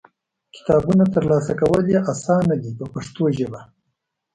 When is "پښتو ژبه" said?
2.93-3.61